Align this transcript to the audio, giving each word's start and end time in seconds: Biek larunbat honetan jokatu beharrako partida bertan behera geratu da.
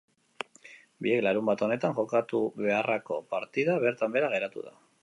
Biek 1.07 1.21
larunbat 1.27 1.63
honetan 1.67 1.95
jokatu 1.99 2.43
beharrako 2.63 3.21
partida 3.37 3.79
bertan 3.87 4.17
behera 4.19 4.35
geratu 4.39 4.69
da. 4.71 4.79